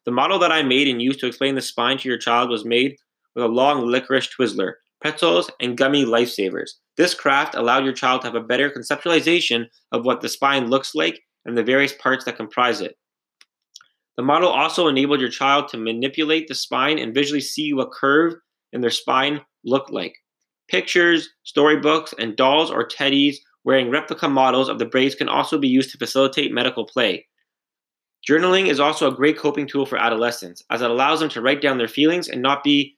The 0.06 0.12
model 0.12 0.40
that 0.40 0.52
I 0.52 0.64
made 0.64 0.88
and 0.88 1.02
used 1.02 1.20
to 1.20 1.28
explain 1.28 1.54
the 1.54 1.62
spine 1.62 2.00
to 2.00 2.10
your 2.10 2.18
child 2.18 2.50
was 2.50 2.66
made 2.66 2.98
with 3.36 3.44
a 3.44 3.48
long 3.48 3.86
licorice 3.86 4.28
Twizzler, 4.28 4.74
pretzels, 5.00 5.52
and 5.62 5.78
gummy 5.78 6.04
lifesavers. 6.04 6.72
This 7.00 7.14
craft 7.14 7.56
allowed 7.56 7.86
your 7.86 7.94
child 7.94 8.22
to 8.22 8.28
have 8.28 8.36
a 8.36 8.42
better 8.42 8.70
conceptualization 8.70 9.68
of 9.94 10.04
what 10.04 10.20
the 10.20 10.28
spine 10.28 10.70
looks 10.70 10.94
like 10.94 11.22
and 11.46 11.58
the 11.58 11.64
various 11.64 11.94
parts 11.94 12.26
that 12.26 12.36
comprise 12.36 12.82
it. 12.82 12.98
The 14.18 14.24
model 14.24 14.50
also 14.50 14.90
enabled 14.90 15.22
your 15.22 15.30
child 15.30 15.70
to 15.70 15.78
manipulate 15.78 16.50
the 16.50 16.56
spine 16.56 17.00
and 17.00 17.14
visually 17.14 17.40
see 17.40 17.72
what 17.72 17.94
curve 17.94 18.34
in 18.74 18.82
their 18.82 18.90
spine 18.90 19.40
looked 19.64 19.92
like. 19.92 20.14
Pictures, 20.68 21.30
storybooks, 21.46 22.14
and 22.20 22.36
dolls 22.36 22.70
or 22.70 22.86
teddies 22.86 23.38
wearing 23.64 23.90
replica 23.90 24.28
models 24.28 24.68
of 24.68 24.78
the 24.78 24.86
braids 24.86 25.16
can 25.16 25.30
also 25.30 25.58
be 25.58 25.70
used 25.70 25.92
to 25.92 25.98
facilitate 25.98 26.52
medical 26.52 26.86
play. 26.86 27.26
Journaling 28.30 28.68
is 28.68 28.82
also 28.82 29.08
a 29.08 29.16
great 29.16 29.38
coping 29.38 29.68
tool 29.68 29.86
for 29.86 29.98
adolescents, 29.98 30.64
as 30.70 30.82
it 30.82 30.92
allows 30.92 31.22
them 31.22 31.30
to 31.30 31.42
write 31.42 31.62
down 31.62 31.78
their 31.78 31.88
feelings 31.88 32.28
and 32.28 32.42
not 32.42 32.62
be 32.62 32.98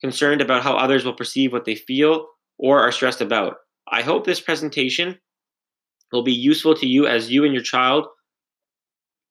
concerned 0.00 0.40
about 0.40 0.62
how 0.62 0.76
others 0.76 1.04
will 1.04 1.14
perceive 1.14 1.52
what 1.52 1.64
they 1.64 1.74
feel 1.74 2.28
or 2.60 2.80
are 2.80 2.92
stressed 2.92 3.22
about. 3.22 3.56
I 3.90 4.02
hope 4.02 4.24
this 4.24 4.40
presentation 4.40 5.18
will 6.12 6.22
be 6.22 6.32
useful 6.32 6.74
to 6.74 6.86
you 6.86 7.06
as 7.06 7.30
you 7.30 7.44
and 7.44 7.54
your 7.54 7.62
child 7.62 8.06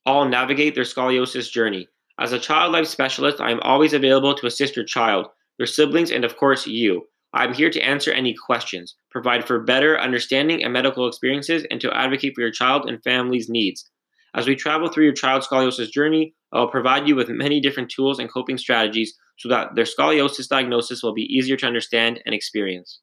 all 0.05 0.27
navigate 0.27 0.74
their 0.74 0.83
scoliosis 0.83 1.51
journey. 1.51 1.88
As 2.19 2.33
a 2.33 2.39
child 2.39 2.74
life 2.74 2.88
specialist, 2.88 3.39
I 3.39 3.51
am 3.51 3.59
always 3.62 3.93
available 3.93 4.33
to 4.33 4.48
assist 4.48 4.75
your 4.75 4.86
child, 4.86 5.27
their 5.57 5.67
siblings, 5.67 6.12
and 6.12 6.25
of 6.25 6.38
course, 6.38 6.65
you. 6.65 7.07
I'm 7.33 7.53
here 7.53 7.69
to 7.69 7.81
answer 7.81 8.12
any 8.12 8.33
questions, 8.33 8.95
provide 9.12 9.45
for 9.45 9.59
better 9.59 10.00
understanding 10.00 10.63
and 10.63 10.74
medical 10.74 11.07
experiences, 11.07 11.65
and 11.69 11.79
to 11.81 11.95
advocate 11.95 12.33
for 12.33 12.41
your 12.41 12.51
child 12.51 12.89
and 12.89 13.03
family's 13.03 13.48
needs. 13.48 13.88
As 14.33 14.48
we 14.48 14.55
travel 14.55 14.89
through 14.89 15.05
your 15.05 15.13
child's 15.13 15.48
scoliosis 15.48 15.91
journey, 15.91 16.33
I 16.51 16.59
will 16.59 16.67
provide 16.67 17.07
you 17.07 17.15
with 17.15 17.29
many 17.29 17.59
different 17.59 17.91
tools 17.91 18.17
and 18.17 18.31
coping 18.31 18.57
strategies 18.57 19.13
so 19.38 19.50
that 19.50 19.75
their 19.75 19.86
scoliosis 19.86 20.48
diagnosis 20.48 21.03
will 21.03 21.13
be 21.13 21.31
easier 21.33 21.57
to 21.57 21.67
understand 21.67 22.21
and 22.25 22.33
experience. 22.33 23.00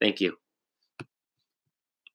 Thank 0.00 0.20
you. 0.20 0.36